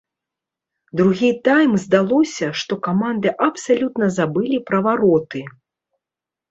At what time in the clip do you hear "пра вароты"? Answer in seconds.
4.73-5.39